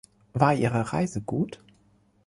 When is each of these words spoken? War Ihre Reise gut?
War 0.33 0.55
Ihre 0.55 0.93
Reise 0.93 1.21
gut? 1.21 1.63